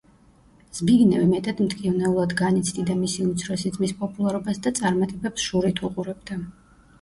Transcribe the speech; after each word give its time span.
ზბიგნევი 0.77 1.27
მეტად 1.33 1.59
მტკივნეულად 1.65 2.33
განიცდიდა 2.39 2.95
მისი 3.03 3.21
უმცროსი 3.27 3.73
ძმის 3.77 3.93
პოპულარობას 4.01 4.63
და 4.65 4.73
წარმატებებს 4.81 5.47
შურით 5.51 5.85
უყურებდა. 5.91 6.41